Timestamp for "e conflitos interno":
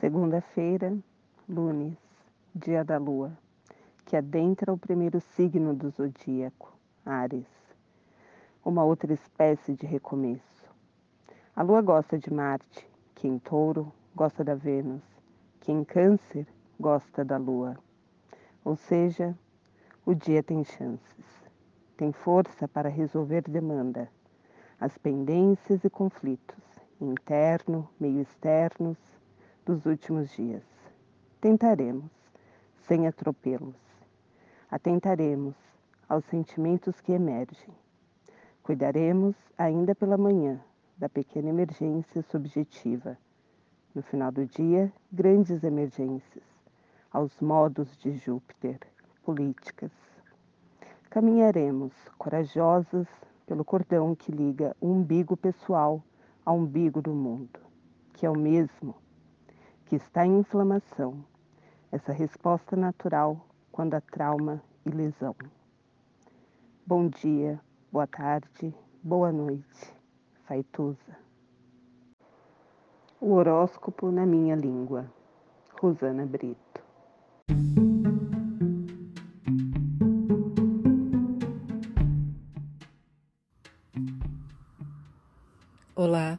25.84-27.86